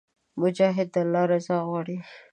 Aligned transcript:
مجاهد 0.41 0.87
د 0.93 0.95
الله 1.03 1.23
رضا 1.33 1.57
غواړي. 1.67 1.97